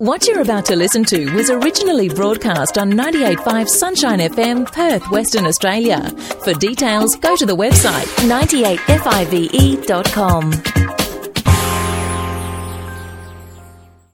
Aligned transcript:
What 0.00 0.28
you're 0.28 0.42
about 0.42 0.64
to 0.66 0.76
listen 0.76 1.02
to 1.06 1.28
was 1.34 1.50
originally 1.50 2.08
broadcast 2.08 2.78
on 2.78 2.92
98.5 2.92 3.66
Sunshine 3.66 4.20
FM, 4.20 4.72
Perth, 4.72 5.10
Western 5.10 5.44
Australia. 5.44 6.08
For 6.44 6.54
details, 6.54 7.16
go 7.16 7.34
to 7.34 7.44
the 7.44 7.56
website 7.56 8.06
98five.com. 8.28 10.97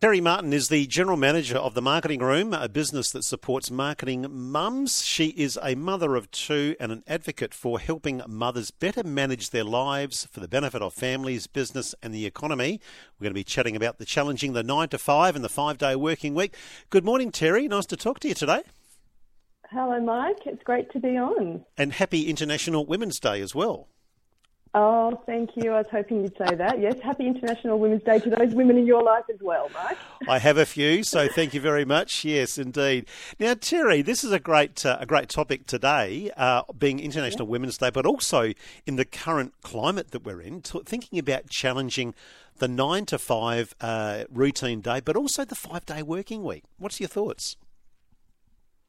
Terri 0.04 0.22
Martin 0.22 0.52
is 0.52 0.68
the 0.68 0.86
general 0.86 1.16
manager 1.16 1.56
of 1.56 1.72
the 1.72 1.80
Marketing 1.80 2.20
Room, 2.20 2.52
a 2.52 2.68
business 2.68 3.10
that 3.12 3.24
supports 3.24 3.70
marketing 3.70 4.26
mums. 4.28 5.02
She 5.02 5.28
is 5.28 5.58
a 5.62 5.74
mother 5.76 6.14
of 6.14 6.30
two 6.30 6.76
and 6.78 6.92
an 6.92 7.02
advocate 7.06 7.54
for 7.54 7.80
helping 7.80 8.20
mothers 8.28 8.70
better 8.70 9.02
manage 9.02 9.48
their 9.48 9.64
lives 9.64 10.26
for 10.30 10.40
the 10.40 10.46
benefit 10.46 10.82
of 10.82 10.92
families, 10.92 11.46
business, 11.46 11.94
and 12.02 12.14
the 12.14 12.26
economy. 12.26 12.82
We're 13.18 13.24
going 13.24 13.30
to 13.30 13.40
be 13.40 13.44
chatting 13.44 13.76
about 13.76 13.96
the 13.96 14.04
challenging 14.04 14.52
the 14.52 14.62
nine 14.62 14.90
to 14.90 14.98
five 14.98 15.36
and 15.36 15.42
the 15.42 15.48
five 15.48 15.78
day 15.78 15.96
working 15.96 16.34
week. 16.34 16.54
Good 16.90 17.06
morning, 17.06 17.32
Terri. 17.32 17.66
Nice 17.66 17.86
to 17.86 17.96
talk 17.96 18.20
to 18.20 18.28
you 18.28 18.34
today. 18.34 18.60
Hello, 19.70 19.98
Mike. 20.02 20.40
It's 20.44 20.62
great 20.64 20.92
to 20.92 21.00
be 21.00 21.16
on. 21.16 21.64
And 21.78 21.94
happy 21.94 22.28
International 22.28 22.84
Women's 22.84 23.18
Day 23.18 23.40
as 23.40 23.54
well. 23.54 23.88
Oh, 24.76 25.22
thank 25.24 25.50
you. 25.54 25.70
I 25.70 25.78
was 25.78 25.86
hoping 25.92 26.22
you'd 26.22 26.36
say 26.36 26.56
that. 26.56 26.80
Yes, 26.80 26.98
happy 27.00 27.28
International 27.28 27.78
Women's 27.78 28.02
Day 28.02 28.18
to 28.18 28.30
those 28.30 28.56
women 28.56 28.76
in 28.76 28.86
your 28.86 29.04
life 29.04 29.22
as 29.32 29.40
well, 29.40 29.70
Mike. 29.72 29.96
I 30.28 30.40
have 30.40 30.58
a 30.58 30.66
few, 30.66 31.04
so 31.04 31.28
thank 31.28 31.54
you 31.54 31.60
very 31.60 31.84
much. 31.84 32.24
Yes, 32.24 32.58
indeed. 32.58 33.06
Now, 33.38 33.54
Terri, 33.54 34.04
this 34.04 34.24
is 34.24 34.32
a 34.32 34.40
great 34.40 34.84
uh, 34.84 34.96
a 34.98 35.06
great 35.06 35.28
topic 35.28 35.68
today, 35.68 36.32
uh, 36.36 36.62
being 36.76 36.98
International 36.98 37.46
yeah. 37.46 37.52
Women's 37.52 37.78
Day, 37.78 37.90
but 37.90 38.04
also 38.04 38.52
in 38.84 38.96
the 38.96 39.04
current 39.04 39.54
climate 39.62 40.10
that 40.10 40.24
we're 40.24 40.40
in, 40.40 40.60
t- 40.60 40.82
thinking 40.84 41.20
about 41.20 41.48
challenging 41.48 42.12
the 42.58 42.66
nine 42.66 43.06
to 43.06 43.18
five 43.18 43.76
uh, 43.80 44.24
routine 44.28 44.80
day, 44.80 45.00
but 45.00 45.14
also 45.14 45.44
the 45.44 45.54
five 45.54 45.86
day 45.86 46.02
working 46.02 46.42
week. 46.42 46.64
What's 46.78 46.98
your 46.98 47.08
thoughts? 47.08 47.56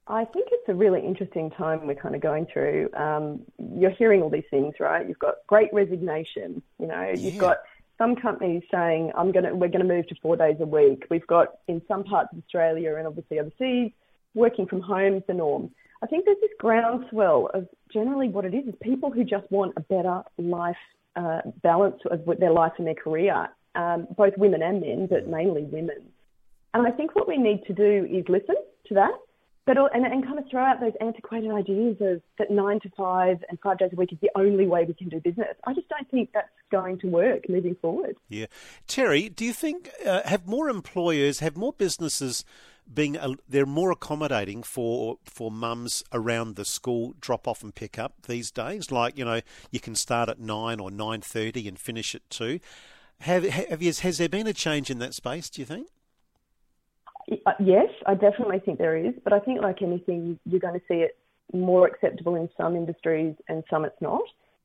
I 0.08 0.26
think 0.26 0.50
it's 0.52 0.70
a 0.70 0.76
really 0.76 1.04
interesting 1.04 1.50
time 1.50 1.88
we're 1.88 1.96
kind 1.96 2.14
of 2.14 2.22
going 2.22 2.46
through. 2.46 2.90
Um, 2.94 3.42
you're 3.76 3.92
hearing 3.92 4.22
all 4.22 4.30
these 4.30 4.44
things, 4.52 4.76
right? 4.80 5.08
You've 5.08 5.20
got 5.20 5.36
great 5.48 5.74
resignation. 5.74 6.62
You 6.80 6.88
know, 6.88 7.02
yeah. 7.02 7.16
you've 7.16 7.40
got 7.40 7.58
some 7.98 8.16
companies 8.16 8.64
saying, 8.70 9.12
"I'm 9.16 9.32
gonna, 9.32 9.56
we're 9.56 9.70
going 9.70 9.88
to 9.88 9.94
move 9.94 10.08
to 10.10 10.16
four 10.22 10.36
days 10.36 10.58
a 10.60 10.66
week." 10.66 11.08
We've 11.10 11.26
got 11.26 11.56
in 11.68 11.82
some 11.88 12.04
parts 12.04 12.30
of 12.34 12.38
Australia 12.44 12.96
and 12.96 13.08
obviously 13.08 13.40
overseas, 13.40 13.92
working 14.36 14.68
from 14.68 14.82
home 14.82 15.16
is 15.16 15.24
the 15.28 15.34
norm. 15.34 15.72
I 16.04 16.08
think 16.08 16.26
there's 16.26 16.38
this 16.40 16.52
groundswell 16.60 17.50
of 17.56 17.68
generally 17.92 18.30
what 18.30 18.46
it 18.46 18.54
is 18.54 18.68
is 18.68 18.76
people 18.82 19.10
who 19.10 19.24
just 19.24 19.50
want 19.52 19.74
a 19.76 19.82
better 19.82 20.22
life 20.38 20.78
uh, 21.16 21.42
balance 21.64 22.00
of 22.12 22.30
their 22.40 22.52
life 22.52 22.74
and 22.78 22.86
their 22.86 22.94
career, 22.94 23.50
um, 23.74 24.08
both 24.16 24.38
women 24.38 24.62
and 24.62 24.82
men, 24.82 25.08
but 25.08 25.28
mainly 25.28 25.64
women. 25.64 26.12
And 26.76 26.86
I 26.86 26.92
think 26.92 27.16
what 27.16 27.28
we 27.28 27.38
need 27.38 27.64
to 27.66 27.74
do 27.74 28.06
is 28.12 28.26
listen 28.28 28.56
to 28.88 28.94
that 28.96 29.18
but 29.66 29.78
and, 29.94 30.06
and 30.06 30.24
kind 30.24 30.38
of 30.38 30.46
throw 30.50 30.64
out 30.64 30.80
those 30.80 30.94
antiquated 31.02 31.52
ideas 31.52 31.98
of 32.00 32.22
that 32.38 32.52
nine 32.52 32.80
to 32.82 32.90
five 32.96 33.44
and 33.50 33.60
five 33.60 33.80
days 33.80 33.90
a 33.94 33.96
week 33.96 34.14
is 34.14 34.20
the 34.22 34.30
only 34.36 34.68
way 34.68 34.86
we 34.86 34.94
can 34.94 35.10
do 35.10 35.20
business. 35.20 35.56
I 35.66 35.74
just 35.74 35.90
don't 35.90 36.10
think 36.12 36.30
that's 36.34 36.50
going 36.72 37.00
to 37.00 37.08
work 37.08 37.50
moving 37.50 37.76
forward. 37.82 38.16
Yeah, 38.30 38.46
Terri, 38.88 39.34
do 39.34 39.44
you 39.44 39.54
think 39.54 39.90
uh, 40.06 40.22
have 40.26 40.48
more 40.48 40.70
employers, 40.70 41.40
have 41.40 41.58
more 41.58 41.74
businesses 41.74 42.46
being 42.92 43.18
uh, 43.18 43.34
they're 43.50 43.66
more 43.66 43.90
accommodating 43.90 44.62
for 44.62 45.18
for 45.24 45.50
mums 45.50 46.04
around 46.14 46.56
the 46.56 46.66
school 46.66 47.16
drop 47.20 47.48
off 47.48 47.64
and 47.64 47.74
pick 47.74 47.98
up 47.98 48.14
these 48.28 48.52
days? 48.52 48.92
Like 48.92 49.18
you 49.18 49.26
know, 49.26 49.42
you 49.72 49.80
can 49.80 49.96
start 49.96 50.30
at 50.30 50.40
nine 50.40 50.80
or 50.80 50.92
nine 50.92 51.22
thirty 51.22 51.68
and 51.68 51.80
finish 51.80 52.14
at 52.14 52.30
two. 52.30 52.60
Have, 53.22 53.46
have 53.46 53.82
has 53.82 54.18
there 54.18 54.30
been 54.30 54.46
a 54.46 54.54
change 54.54 54.92
in 54.92 55.00
that 55.00 55.14
space? 55.14 55.50
Do 55.50 55.62
you 55.62 55.66
think? 55.66 55.88
Yes, 57.28 57.90
I 58.06 58.14
definitely 58.14 58.60
think 58.60 58.78
there 58.78 58.98
is, 58.98 59.14
but 59.24 59.34
I 59.34 59.40
think 59.40 59.62
like 59.62 59.82
anything, 59.82 60.40
you're 60.46 60.60
going 60.60 60.80
to 60.80 60.86
see 60.88 60.96
it 60.96 61.18
more 61.54 61.88
acceptable 61.88 62.36
in 62.36 62.50
some 62.58 62.76
industries 62.76 63.36
and 63.48 63.64
some 63.70 63.86
it's 63.86 64.00
not. 64.02 64.24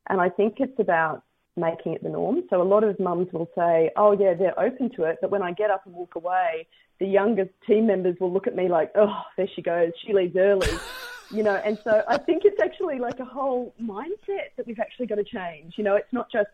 And 0.08 0.21
I 0.21 0.28
think 0.28 0.56
it's 0.59 0.78
about 0.78 1.22
making 1.56 1.94
it 1.94 2.03
the 2.03 2.09
norm. 2.09 2.43
So 2.50 2.60
a 2.60 2.65
lot 2.65 2.84
of 2.84 2.99
mums 2.99 3.28
will 3.32 3.50
say, 3.56 3.91
"Oh 3.97 4.12
yeah, 4.12 4.34
they're 4.34 4.59
open 4.59 4.91
to 4.97 5.04
it," 5.04 5.19
but 5.20 5.31
when 5.31 5.43
I 5.43 5.53
get 5.53 5.70
up 5.70 5.87
and 5.87 5.94
walk 5.94 6.15
away, 6.15 6.66
the 6.99 7.06
youngest 7.06 7.50
team 7.66 7.87
members 7.87 8.16
will 8.20 8.32
look 8.32 8.47
at 8.47 8.56
me 8.56 8.69
like, 8.69 8.93
"Oh, 8.94 9.22
there 9.37 9.49
she 9.54 9.62
goes. 9.62 9.93
She 10.04 10.12
leaves 10.12 10.37
early." 10.37 10.69
you 11.31 11.43
know, 11.43 11.60
and 11.65 11.78
so 11.84 12.03
I 12.09 12.19
think 12.19 12.43
it's 12.44 12.60
actually 12.60 12.99
like 12.99 13.20
a 13.20 13.25
whole 13.25 13.75
mindset 13.81 14.50
that 14.56 14.66
we've 14.66 14.81
actually 14.81 15.06
got 15.06 15.16
to 15.16 15.25
change. 15.25 15.75
You 15.76 15.84
know, 15.84 15.97
it's 15.97 16.12
not 16.12 16.31
just 16.31 16.49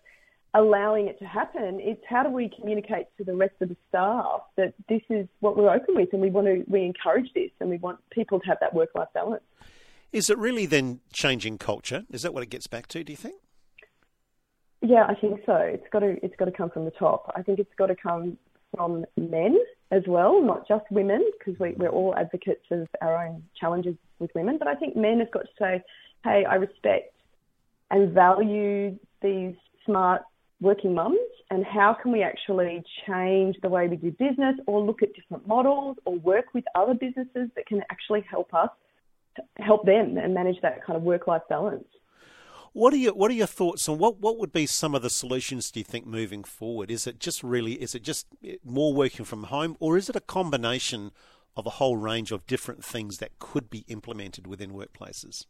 allowing 0.57 1.07
it 1.07 1.19
to 1.19 1.27
happen. 1.27 1.79
It's 1.81 2.03
how 2.09 2.23
do 2.23 2.31
we 2.31 2.49
communicate 2.49 3.07
to 3.19 3.25
the 3.25 3.37
rest 3.37 3.55
of 3.61 3.69
the 3.69 3.77
staff 3.89 4.41
that 4.57 4.73
this 4.89 5.03
is 5.11 5.29
what 5.41 5.57
we're 5.57 5.71
open 5.71 5.95
with 5.95 6.09
and 6.13 6.23
we 6.23 6.31
want 6.31 6.47
to 6.47 6.65
we 6.67 6.83
encourage 6.83 7.33
this 7.35 7.51
and 7.61 7.69
we 7.69 7.77
want 7.77 7.99
people 8.11 8.41
to 8.41 8.47
have 8.47 8.59
that 8.61 8.75
work 8.75 8.89
life 8.95 9.09
balance. 9.13 9.45
Is 10.13 10.31
it 10.31 10.39
really 10.39 10.65
then 10.65 11.01
changing 11.13 11.59
culture? 11.59 12.05
Is 12.11 12.23
that 12.23 12.33
what 12.33 12.43
it 12.43 12.49
gets 12.49 12.67
back 12.67 12.87
to, 12.89 13.05
do 13.05 13.13
you 13.13 13.17
think? 13.17 13.37
Yeah, 14.81 15.05
I 15.07 15.15
think 15.15 15.41
so. 15.45 15.57
It's 15.57 15.87
got 15.93 16.01
to 16.01 16.17
it's 16.25 16.37
got 16.37 16.47
to 16.47 16.53
come 16.53 16.71
from 16.71 16.87
the 16.87 16.91
top. 16.93 17.31
I 17.37 17.43
think 17.43 17.59
it's 17.59 17.75
got 17.77 17.87
to 17.87 17.97
come 17.97 18.39
from 18.75 19.05
men 19.17 19.59
as 19.91 20.03
well, 20.07 20.43
not 20.43 20.67
just 20.67 20.85
women, 20.91 21.25
because 21.39 21.59
we, 21.61 21.73
we're 21.77 21.89
all 21.89 22.15
advocates 22.17 22.65
of 22.71 22.89
our 23.03 23.27
own 23.27 23.43
challenges 23.61 23.97
with 24.19 24.31
women. 24.35 24.57
But 24.59 24.69
I 24.69 24.75
think 24.75 24.97
men 24.97 25.21
have 25.21 25.31
got 25.31 25.43
to 25.43 25.49
say, 25.59 25.83
hey, 26.25 26.45
I 26.49 26.57
respect 26.57 27.15
and 27.91 28.13
value 28.13 28.99
these 29.23 29.55
smart 29.85 30.23
working 30.61 30.95
mums 30.95 31.19
and 31.51 31.65
how 31.65 31.95
can 32.01 32.13
we 32.13 32.23
actually 32.23 32.83
change 33.07 33.57
the 33.63 33.69
way 33.69 33.89
we 33.89 33.97
do 33.97 34.11
business 34.13 34.57
or 34.67 34.81
look 34.81 35.03
at 35.03 35.13
different 35.15 35.47
models 35.47 35.97
or 36.05 36.15
work 36.17 36.47
with 36.55 36.65
other 36.75 36.95
businesses 36.95 37.51
that 37.55 37.67
can 37.67 37.83
actually 37.91 38.25
help 38.29 38.53
us 38.55 38.71
help 39.59 39.85
them 39.85 40.17
and 40.17 40.33
manage 40.33 40.57
that 40.63 40.85
kind 40.85 40.97
of 40.97 41.03
work 41.03 41.27
life 41.27 41.43
balance. 41.49 41.85
What 42.73 42.93
are 42.93 42.99
your 42.99 43.15
What 43.15 43.31
are 43.31 43.35
your 43.35 43.47
thoughts 43.47 43.89
on 43.89 43.99
what 43.99 44.19
What 44.21 44.39
would 44.39 44.53
be 44.53 44.67
some 44.67 44.95
of 44.95 45.03
the 45.03 45.11
solutions? 45.11 45.71
Do 45.71 45.81
you 45.81 45.85
think 45.85 46.07
moving 46.07 46.45
forward? 46.45 46.91
Is 46.91 47.07
it 47.07 47.19
just 47.19 47.43
really? 47.43 47.75
Is 47.75 47.95
it 47.95 48.03
just 48.03 48.27
more 48.65 48.93
working 48.93 49.25
from 49.25 49.45
home, 49.45 49.77
or 49.81 49.97
is 49.97 50.11
it 50.11 50.17
a 50.17 50.21
combination 50.21 51.11
of 51.57 51.67
a 51.67 51.71
whole 51.71 51.97
range 51.97 52.33
of 52.33 52.47
different 52.47 52.85
things 52.85 53.17
that 53.19 53.39
could 53.39 53.71
be 53.71 53.85
implemented 53.89 54.47
within 54.47 54.73
workplaces? 54.73 55.47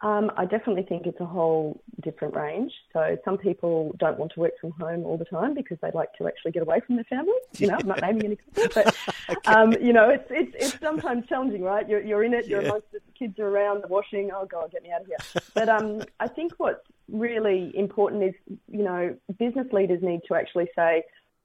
Um, 0.00 0.30
I 0.36 0.44
definitely 0.44 0.82
think 0.82 1.06
it's 1.06 1.20
a 1.20 1.24
whole 1.24 1.80
different 2.02 2.34
range. 2.34 2.72
So 2.92 3.16
some 3.24 3.38
people 3.38 3.94
don't 3.98 4.18
want 4.18 4.32
to 4.32 4.40
work 4.40 4.52
from 4.60 4.72
home 4.72 5.06
all 5.06 5.16
the 5.16 5.24
time 5.24 5.54
because 5.54 5.78
they 5.80 5.90
like 5.94 6.12
to 6.18 6.26
actually 6.26 6.52
get 6.52 6.62
away 6.62 6.80
from 6.86 6.96
their 6.96 7.04
family. 7.04 7.32
You 7.56 7.68
know, 7.68 7.78
I'm 7.80 7.86
not 7.86 8.02
naming 8.02 8.24
any 8.24 8.36
people, 8.36 8.64
but 8.74 8.96
okay. 9.30 9.52
um, 9.52 9.72
you 9.80 9.92
know, 9.92 10.10
it's, 10.10 10.26
it's 10.30 10.54
it's 10.58 10.80
sometimes 10.80 11.26
challenging, 11.26 11.62
right? 11.62 11.88
You're 11.88 12.02
you're 12.02 12.24
in 12.24 12.34
it. 12.34 12.46
You're 12.46 12.62
yeah. 12.62 12.68
amongst 12.68 12.92
the 12.92 13.00
kids 13.18 13.38
are 13.38 13.48
around, 13.48 13.82
the 13.82 13.88
washing. 13.88 14.30
Oh 14.34 14.46
God, 14.46 14.72
get 14.72 14.82
me 14.82 14.90
out 14.90 15.02
of 15.02 15.06
here. 15.06 15.42
But 15.54 15.68
um, 15.68 16.02
I 16.20 16.28
think 16.28 16.52
what's 16.58 16.86
really 17.10 17.72
important 17.74 18.24
is 18.24 18.34
you 18.68 18.82
know 18.82 19.16
business 19.38 19.68
leaders 19.72 20.02
need 20.02 20.20
to 20.28 20.34
actually 20.34 20.68
say, 20.76 21.04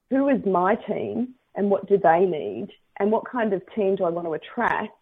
who 0.09 0.27
is 0.27 0.43
my 0.45 0.75
team 0.75 1.35
and 1.55 1.69
what 1.69 1.87
do 1.87 1.97
they 1.97 2.25
need, 2.25 2.69
and 2.99 3.11
what 3.11 3.29
kind 3.29 3.53
of 3.53 3.61
team 3.73 3.95
do 3.95 4.03
I 4.03 4.09
want 4.09 4.27
to 4.27 4.33
attract 4.33 4.98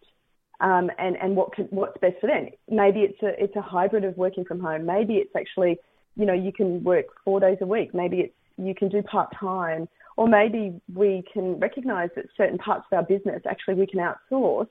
um, 0.60 0.90
and 0.98 1.16
and 1.16 1.36
what 1.36 1.52
can, 1.52 1.66
what's 1.66 1.98
best 1.98 2.16
for 2.20 2.26
them. 2.26 2.48
Maybe 2.68 3.00
it's 3.00 3.22
a 3.22 3.42
it's 3.42 3.56
a 3.56 3.62
hybrid 3.62 4.04
of 4.04 4.16
working 4.16 4.44
from 4.44 4.60
home. 4.60 4.86
Maybe 4.86 5.14
it's 5.14 5.34
actually 5.36 5.78
you 6.16 6.26
know 6.26 6.32
you 6.32 6.52
can 6.52 6.82
work 6.82 7.06
four 7.24 7.40
days 7.40 7.58
a 7.60 7.66
week. 7.66 7.94
Maybe 7.94 8.20
it's 8.20 8.34
you 8.56 8.74
can 8.74 8.88
do 8.88 9.02
part 9.02 9.32
time, 9.38 9.88
or 10.16 10.28
maybe 10.28 10.80
we 10.92 11.22
can 11.32 11.58
recognise 11.60 12.10
that 12.16 12.26
certain 12.36 12.58
parts 12.58 12.86
of 12.90 12.96
our 12.96 13.04
business 13.04 13.42
actually 13.48 13.74
we 13.74 13.86
can 13.86 14.00
outsource. 14.00 14.68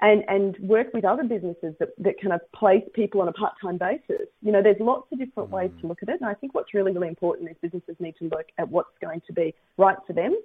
And, 0.00 0.22
and 0.28 0.56
work 0.60 0.94
with 0.94 1.04
other 1.04 1.24
businesses 1.24 1.74
that, 1.80 1.88
that 1.98 2.20
kind 2.22 2.32
of 2.32 2.40
place 2.52 2.84
people 2.94 3.20
on 3.20 3.26
a 3.26 3.32
part-time 3.32 3.78
basis. 3.78 4.28
You 4.42 4.52
know, 4.52 4.62
there's 4.62 4.78
lots 4.78 5.10
of 5.10 5.18
different 5.18 5.50
ways 5.50 5.72
to 5.80 5.88
look 5.88 6.04
at 6.04 6.08
it. 6.08 6.20
And 6.20 6.30
I 6.30 6.34
think 6.34 6.54
what's 6.54 6.72
really, 6.72 6.92
really 6.92 7.08
important 7.08 7.50
is 7.50 7.56
businesses 7.60 7.96
need 7.98 8.14
to 8.20 8.26
look 8.26 8.46
at 8.58 8.68
what's 8.68 8.96
going 9.00 9.22
to 9.26 9.32
be 9.32 9.56
right 9.76 9.96
for 10.06 10.12
them 10.12 10.36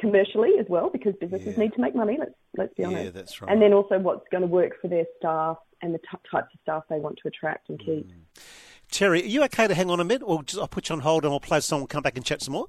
commercially 0.00 0.52
as 0.58 0.66
well, 0.68 0.90
because 0.90 1.14
businesses 1.20 1.56
yeah. 1.56 1.64
need 1.64 1.72
to 1.74 1.80
make 1.80 1.94
money. 1.94 2.16
Let's 2.18 2.34
let's 2.56 2.74
be 2.74 2.84
honest. 2.84 3.04
Yeah, 3.04 3.10
that's 3.10 3.40
right. 3.40 3.50
And 3.50 3.62
then 3.62 3.72
also 3.72 3.98
what's 3.98 4.26
going 4.30 4.42
to 4.42 4.46
work 4.48 4.80
for 4.80 4.88
their 4.88 5.06
staff 5.18 5.58
and 5.82 5.94
the 5.94 5.98
t- 5.98 6.18
types 6.30 6.48
of 6.52 6.60
staff 6.62 6.84
they 6.88 6.98
want 6.98 7.18
to 7.22 7.28
attract 7.28 7.68
and 7.68 7.78
keep. 7.78 8.08
Mm. 8.08 8.42
Terri, 8.90 9.22
are 9.22 9.26
you 9.26 9.42
okay 9.44 9.66
to 9.66 9.74
hang 9.74 9.90
on 9.90 10.00
a 10.00 10.04
minute, 10.04 10.22
or 10.24 10.42
just, 10.42 10.60
I'll 10.60 10.68
put 10.68 10.88
you 10.88 10.94
on 10.94 11.00
hold 11.00 11.24
and 11.24 11.32
I'll 11.32 11.40
play 11.40 11.58
a 11.58 11.62
song. 11.62 11.86
Come 11.86 12.02
back 12.02 12.16
and 12.16 12.24
chat 12.24 12.42
some 12.42 12.52
more. 12.52 12.68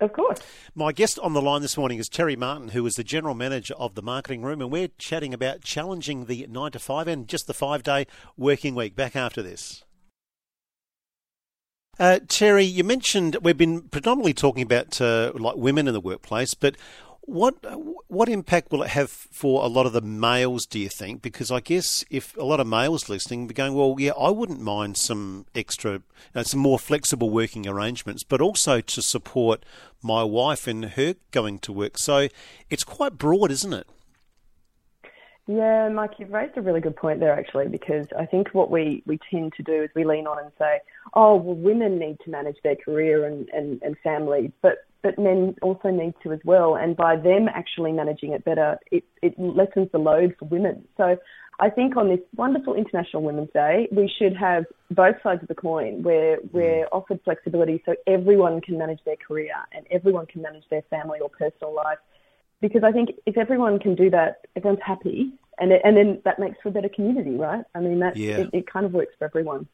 Of 0.00 0.12
course. 0.12 0.40
My 0.74 0.92
guest 0.92 1.18
on 1.20 1.34
the 1.34 1.40
line 1.40 1.62
this 1.62 1.76
morning 1.76 1.98
is 1.98 2.08
Terri 2.08 2.36
Martin, 2.36 2.70
who 2.70 2.84
is 2.84 2.96
the 2.96 3.04
general 3.04 3.34
manager 3.34 3.74
of 3.74 3.94
the 3.94 4.02
marketing 4.02 4.42
room, 4.42 4.60
and 4.60 4.70
we're 4.70 4.88
chatting 4.98 5.32
about 5.32 5.62
challenging 5.62 6.26
the 6.26 6.46
nine 6.50 6.72
to 6.72 6.78
five 6.78 7.06
and 7.06 7.28
just 7.28 7.46
the 7.46 7.54
five 7.54 7.84
day 7.84 8.06
working 8.36 8.74
week. 8.74 8.96
Back 8.96 9.14
after 9.14 9.40
this. 9.40 9.84
Uh, 11.98 12.18
Terri, 12.26 12.70
you 12.70 12.84
mentioned 12.84 13.36
we've 13.42 13.56
been 13.56 13.82
predominantly 13.82 14.34
talking 14.34 14.62
about 14.62 15.00
uh, 15.00 15.32
like 15.34 15.56
women 15.56 15.86
in 15.86 15.94
the 15.94 16.00
workplace, 16.00 16.54
but 16.54 16.76
What 17.26 17.54
what 18.08 18.28
impact 18.28 18.70
will 18.70 18.82
it 18.82 18.90
have 18.90 19.08
for 19.08 19.64
a 19.64 19.66
lot 19.66 19.86
of 19.86 19.94
the 19.94 20.02
males? 20.02 20.66
Do 20.66 20.78
you 20.78 20.90
think? 20.90 21.22
Because 21.22 21.50
I 21.50 21.60
guess 21.60 22.04
if 22.10 22.36
a 22.36 22.44
lot 22.44 22.60
of 22.60 22.66
males 22.66 23.08
listening 23.08 23.46
be 23.46 23.54
going, 23.54 23.72
well, 23.72 23.96
yeah, 23.98 24.12
I 24.12 24.28
wouldn't 24.28 24.60
mind 24.60 24.98
some 24.98 25.46
extra, 25.54 25.92
you 25.92 26.02
know, 26.34 26.42
some 26.42 26.60
more 26.60 26.78
flexible 26.78 27.30
working 27.30 27.66
arrangements, 27.66 28.24
but 28.24 28.42
also 28.42 28.82
to 28.82 29.00
support 29.00 29.64
my 30.02 30.22
wife 30.22 30.68
in 30.68 30.82
her 30.82 31.14
going 31.30 31.60
to 31.60 31.72
work. 31.72 31.96
So 31.96 32.28
it's 32.68 32.84
quite 32.84 33.16
broad, 33.16 33.50
isn't 33.50 33.72
it? 33.72 33.86
Yeah, 35.46 35.90
Mike, 35.90 36.12
you've 36.18 36.32
raised 36.32 36.56
a 36.56 36.62
really 36.62 36.80
good 36.80 36.96
point 36.96 37.20
there 37.20 37.38
actually, 37.38 37.68
because 37.68 38.06
I 38.18 38.24
think 38.24 38.48
what 38.54 38.70
we, 38.70 39.02
we 39.06 39.18
tend 39.30 39.52
to 39.58 39.62
do 39.62 39.82
is 39.82 39.90
we 39.94 40.04
lean 40.04 40.26
on 40.26 40.38
and 40.38 40.50
say, 40.58 40.80
oh, 41.12 41.36
well, 41.36 41.54
women 41.54 41.98
need 41.98 42.18
to 42.24 42.30
manage 42.30 42.56
their 42.64 42.76
career 42.76 43.26
and, 43.26 43.48
and, 43.50 43.82
and 43.82 43.94
family, 44.02 44.52
but, 44.62 44.86
but 45.02 45.18
men 45.18 45.54
also 45.60 45.90
need 45.90 46.14
to 46.22 46.32
as 46.32 46.40
well. 46.46 46.76
And 46.76 46.96
by 46.96 47.16
them 47.16 47.48
actually 47.48 47.92
managing 47.92 48.32
it 48.32 48.42
better, 48.42 48.78
it, 48.90 49.04
it 49.20 49.38
lessens 49.38 49.90
the 49.92 49.98
load 49.98 50.34
for 50.38 50.46
women. 50.46 50.88
So 50.96 51.18
I 51.60 51.68
think 51.68 51.96
on 51.98 52.08
this 52.08 52.20
wonderful 52.34 52.74
International 52.74 53.22
Women's 53.22 53.50
Day, 53.52 53.86
we 53.92 54.10
should 54.18 54.34
have 54.36 54.64
both 54.90 55.16
sides 55.22 55.42
of 55.42 55.48
the 55.48 55.54
coin 55.54 56.02
where 56.02 56.38
we're 56.52 56.86
mm. 56.86 56.88
offered 56.90 57.20
flexibility 57.22 57.82
so 57.84 57.94
everyone 58.06 58.62
can 58.62 58.78
manage 58.78 59.00
their 59.04 59.16
career 59.16 59.52
and 59.72 59.86
everyone 59.90 60.24
can 60.24 60.40
manage 60.40 60.64
their 60.70 60.82
family 60.88 61.20
or 61.20 61.28
personal 61.28 61.74
life 61.74 61.98
because 62.64 62.82
I 62.82 62.92
think 62.92 63.10
if 63.26 63.36
everyone 63.36 63.78
can 63.78 63.94
do 63.94 64.08
that, 64.08 64.46
everyone's 64.56 64.80
happy, 64.82 65.30
and 65.58 65.70
it, 65.70 65.82
and 65.84 65.98
then 65.98 66.22
that 66.24 66.38
makes 66.38 66.56
for 66.62 66.70
a 66.70 66.72
better 66.72 66.88
community, 66.88 67.36
right? 67.36 67.62
I 67.74 67.80
mean, 67.80 67.98
that 67.98 68.16
yeah. 68.16 68.38
it, 68.38 68.50
it, 68.54 68.66
kind 68.66 68.86
of 68.86 68.94
works 68.94 69.12
for 69.18 69.26
everyone. 69.26 69.68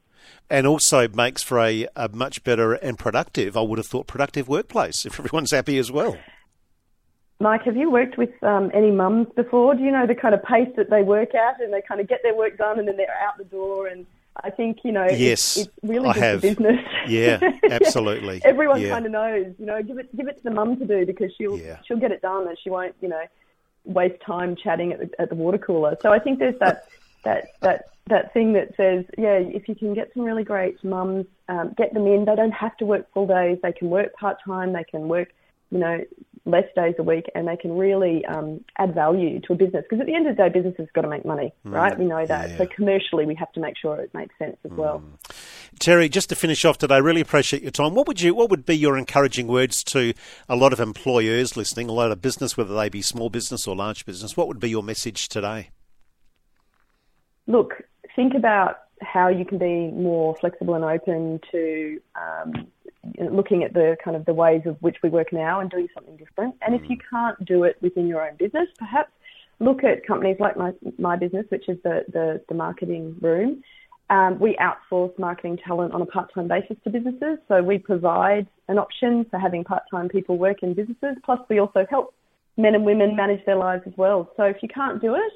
And 0.51 0.67
also 0.67 1.07
makes 1.07 1.41
for 1.41 1.61
a, 1.61 1.87
a 1.95 2.09
much 2.09 2.43
better 2.43 2.73
and 2.73 2.99
productive, 2.99 3.57
I 3.57 3.61
would 3.61 3.79
have 3.79 3.87
thought, 3.87 4.09
productive 4.09 4.49
workplace 4.49 5.07
if 5.07 5.21
everyone's 5.21 5.53
happy 5.53 5.79
as 5.79 5.93
well. 5.93 6.19
Mike, 7.39 7.63
have 7.63 7.77
you 7.77 7.93
worked 7.93 8.19
with 8.19 8.31
um, 8.43 8.73
any 8.75 8.91
mums 8.91 9.29
before? 9.37 9.77
Do 9.77 9.85
you 9.85 9.93
know 9.93 10.05
the 10.05 10.17
kind 10.17 10.35
of 10.35 10.43
pace 10.43 10.69
that 10.77 10.91
they 10.91 11.03
work 11.03 11.33
at, 11.33 11.61
and 11.61 11.73
they 11.73 11.83
kind 11.83 12.01
of 12.01 12.09
get 12.09 12.25
their 12.25 12.35
work 12.35 12.59
done, 12.59 12.81
and 12.81 12.89
then 12.89 12.97
they're 12.97 13.07
out 13.25 13.39
the 13.39 13.45
door, 13.45 13.87
and 13.87 14.05
I 14.37 14.51
think 14.51 14.79
you 14.85 14.93
know, 14.93 15.07
yes, 15.07 15.57
it's, 15.57 15.67
it's 15.67 15.71
really 15.83 16.09
I 16.09 16.13
good 16.15 16.23
have. 16.23 16.41
business. 16.43 16.81
Yeah, 17.09 17.41
absolutely. 17.69 18.41
Everyone 18.45 18.81
yeah. 18.81 18.91
kind 18.91 19.07
of 19.07 19.11
knows, 19.11 19.55
you 19.59 19.67
know, 19.67 19.83
give 19.83 19.99
it 19.99 20.15
give 20.17 20.29
it 20.29 20.37
to 20.37 20.43
the 20.45 20.51
mum 20.51 20.77
to 20.77 20.85
do 20.85 21.07
because 21.07 21.33
she'll 21.37 21.59
yeah. 21.59 21.79
she'll 21.87 21.99
get 21.99 22.13
it 22.13 22.23
done 22.23 22.47
and 22.47 22.57
she 22.63 22.71
won't, 22.71 22.95
you 23.01 23.09
know, 23.09 23.23
waste 23.85 24.21
time 24.25 24.55
chatting 24.55 24.93
at 24.93 25.01
the, 25.01 25.11
at 25.21 25.29
the 25.31 25.35
water 25.35 25.59
cooler. 25.59 25.97
So 26.03 26.13
I 26.13 26.19
think 26.19 26.39
there's 26.39 26.59
that 26.61 26.87
that 27.25 27.49
that 27.61 27.87
that 28.09 28.33
thing 28.33 28.53
that 28.53 28.77
says, 28.77 29.05
yeah, 29.17 29.39
if 29.39 29.69
you 29.69 29.75
can 29.75 29.95
get 29.95 30.13
some 30.13 30.23
really 30.23 30.45
great 30.45 30.83
mums, 30.85 31.27
um, 31.49 31.75
get 31.77 31.95
them 31.95 32.07
in. 32.07 32.27
They 32.27 32.37
don't 32.37 32.53
have 32.53 32.77
to 32.79 32.85
work 32.85 33.11
full 33.13 33.27
days. 33.27 33.59
They 33.63 33.73
can 33.73 33.89
work 33.89 34.13
part 34.15 34.39
time. 34.45 34.73
They 34.73 34.85
can 34.85 35.09
work, 35.09 35.33
you 35.71 35.79
know, 35.79 36.05
less 36.51 36.67
days 36.75 36.95
a 36.99 37.03
week 37.03 37.27
and 37.35 37.49
they 37.49 37.57
can 37.57 37.77
really 37.77 38.25
um, 38.27 38.65
add 38.79 38.95
value 38.95 39.41
to 39.41 39.53
a 39.53 39.57
business. 39.57 39.85
Because 39.89 40.01
at 40.01 40.07
the 40.07 40.15
end 40.15 40.27
of 40.27 40.37
the 40.37 40.43
day, 40.43 40.49
business 40.49 40.75
has 40.79 40.89
got 40.95 41.03
to 41.03 41.09
make 41.09 41.25
money, 41.25 41.53
mm, 41.67 41.73
right? 41.73 41.99
We 41.99 42.05
know 42.05 42.25
that. 42.27 42.51
Yeah. 42.51 42.59
So 42.59 42.67
commercially, 42.67 43.27
we 43.27 43.35
have 43.37 43.53
to 43.53 43.61
make 43.61 43.77
sure 43.77 43.97
it 44.01 44.13
makes 44.15 44.37
sense 44.39 44.57
as 44.65 44.71
mm. 44.71 44.77
well. 44.77 45.03
Terri, 45.79 46.11
just 46.11 46.29
to 46.31 46.35
finish 46.35 46.65
off 46.65 46.79
today, 46.79 47.01
really 47.01 47.21
appreciate 47.21 47.63
your 47.63 47.71
time. 47.71 47.95
What 47.95 48.07
would 48.07 48.21
you, 48.21 48.35
what 48.35 48.51
would 48.51 48.67
be 48.67 48.77
your 48.77 48.99
encouraging 48.99 49.47
words 49.47 49.85
to 49.85 50.13
a 50.49 50.57
lot 50.57 50.73
of 50.73 50.81
employers 50.81 51.57
listening, 51.57 51.89
a 51.89 51.93
lot 51.93 52.11
of 52.11 52.21
business, 52.21 52.57
whether 52.57 52.75
they 52.75 52.89
be 52.89 53.03
small 53.03 53.31
business 53.31 53.67
or 53.67 53.77
large 53.77 54.05
business? 54.05 54.37
What 54.37 54.49
would 54.49 54.61
be 54.61 54.71
your 54.71 54.83
message 54.83 55.29
today? 55.29 55.71
Look, 57.47 57.83
think 58.15 58.35
about 58.35 58.81
how 59.03 59.29
you 59.29 59.45
can 59.45 59.59
be 59.59 59.91
more 59.93 60.37
flexible 60.37 60.75
and 60.75 60.85
open 60.85 61.41
to 61.51 62.01
um, 62.15 62.67
looking 63.21 63.63
at 63.63 63.75
the 63.75 63.97
kind 64.03 64.17
of 64.17 64.25
the 64.25 64.35
ways 64.35 64.63
of 64.67 64.77
which 64.81 64.97
we 65.03 65.09
work 65.09 65.33
now 65.33 65.61
and 65.61 65.71
doing 65.71 65.89
something 65.95 66.17
different. 66.17 66.55
And 66.63 66.75
if 66.75 66.83
you 66.89 66.97
mm. 66.97 67.03
can't 67.11 67.45
do 67.45 67.65
it 67.65 67.77
within 67.81 68.07
your 68.07 68.27
own 68.27 68.37
business, 68.37 68.69
perhaps 68.79 69.11
look 69.59 69.85
at 69.85 70.07
companies 70.07 70.39
like 70.41 70.57
my, 70.57 70.73
my 70.99 71.17
business, 71.17 71.45
which 71.51 71.69
is 71.69 71.79
the, 71.85 72.05
the, 72.13 72.43
the 72.49 72.55
marketing 72.55 73.17
room. 73.21 73.63
Um, 74.09 74.41
we 74.41 74.57
outsource 74.57 75.17
marketing 75.19 75.59
talent 75.65 75.93
on 75.93 76.03
a 76.03 76.07
part-time 76.07 76.49
basis 76.49 76.77
to 76.85 76.91
businesses. 76.91 77.39
So 77.47 77.63
we 77.63 77.79
provide 77.79 78.47
an 78.69 78.79
option 78.79 79.25
for 79.31 79.39
having 79.39 79.63
part-time 79.63 80.09
people 80.09 80.37
work 80.37 80.63
in 80.63 80.75
businesses. 80.75 81.17
Plus 81.25 81.39
we 81.49 81.61
also 81.61 81.87
help 81.89 82.15
men 82.57 82.75
and 82.75 82.85
women 82.85 83.15
manage 83.15 83.45
their 83.45 83.57
lives 83.57 83.83
as 83.87 83.93
well. 83.97 84.31
So 84.37 84.45
if 84.45 84.57
you 84.63 84.69
can't 84.69 85.01
do 85.01 85.15
it, 85.15 85.33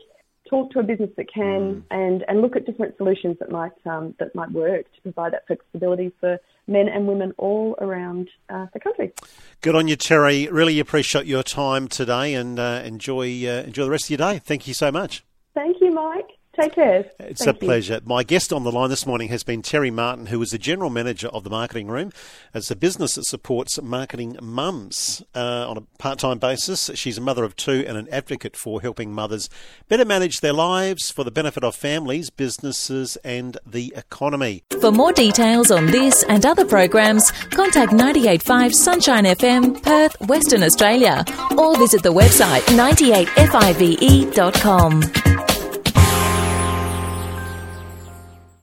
talk 0.48 0.70
to 0.72 0.78
a 0.78 0.82
business 0.82 1.10
that 1.16 1.32
can 1.32 1.42
mm. 1.42 1.82
and, 1.90 2.24
and 2.28 2.40
look 2.40 2.56
at 2.56 2.66
different 2.66 2.96
solutions 2.96 3.36
that 3.40 3.50
might 3.50 3.72
um, 3.86 4.14
that 4.18 4.34
might 4.34 4.50
work 4.52 4.86
to 4.94 5.00
provide 5.02 5.32
that 5.32 5.46
flexibility 5.46 6.12
for 6.20 6.38
men 6.66 6.88
and 6.88 7.06
women 7.06 7.32
all 7.38 7.76
around 7.80 8.28
uh, 8.50 8.66
the 8.72 8.80
country. 8.80 9.12
Good 9.60 9.74
on 9.74 9.88
you, 9.88 9.96
Terri. 9.96 10.48
Really 10.50 10.78
appreciate 10.78 11.26
your 11.26 11.42
time 11.42 11.88
today 11.88 12.34
and 12.34 12.58
uh, 12.58 12.82
enjoy 12.84 13.26
uh, 13.46 13.62
enjoy 13.62 13.84
the 13.84 13.90
rest 13.90 14.04
of 14.04 14.10
your 14.10 14.18
day. 14.18 14.38
Thank 14.38 14.66
you 14.68 14.74
so 14.74 14.92
much. 14.92 15.24
Thank 15.54 15.80
you, 15.80 15.92
Mike. 15.92 16.33
Take 16.60 16.74
care. 16.74 17.06
It's 17.18 17.44
Thank 17.44 17.56
a 17.56 17.58
pleasure. 17.58 18.00
My 18.04 18.22
guest 18.22 18.52
on 18.52 18.62
the 18.62 18.70
line 18.70 18.88
this 18.88 19.06
morning 19.06 19.26
has 19.28 19.42
been 19.42 19.60
Terri 19.60 19.92
Martin, 19.92 20.26
who 20.26 20.40
is 20.40 20.52
the 20.52 20.58
general 20.58 20.88
manager 20.88 21.26
of 21.28 21.42
the 21.42 21.50
marketing 21.50 21.88
room. 21.88 22.12
It's 22.54 22.70
a 22.70 22.76
business 22.76 23.16
that 23.16 23.24
supports 23.24 23.82
marketing 23.82 24.36
mums 24.40 25.20
uh, 25.34 25.68
on 25.68 25.76
a 25.76 25.80
part 25.98 26.20
time 26.20 26.38
basis. 26.38 26.92
She's 26.94 27.18
a 27.18 27.20
mother 27.20 27.42
of 27.42 27.56
two 27.56 27.84
and 27.88 27.98
an 27.98 28.08
advocate 28.10 28.56
for 28.56 28.80
helping 28.80 29.12
mothers 29.12 29.50
better 29.88 30.04
manage 30.04 30.40
their 30.40 30.52
lives 30.52 31.10
for 31.10 31.24
the 31.24 31.32
benefit 31.32 31.64
of 31.64 31.74
families, 31.74 32.30
businesses, 32.30 33.16
and 33.24 33.58
the 33.66 33.92
economy. 33.96 34.62
For 34.80 34.92
more 34.92 35.12
details 35.12 35.72
on 35.72 35.86
this 35.86 36.22
and 36.28 36.46
other 36.46 36.64
programs, 36.64 37.32
contact 37.50 37.92
985 37.92 38.72
Sunshine 38.74 39.24
FM, 39.24 39.82
Perth, 39.82 40.14
Western 40.28 40.62
Australia, 40.62 41.24
or 41.58 41.76
visit 41.78 42.04
the 42.04 42.12
website 42.12 42.60
98five.com. 42.76 45.23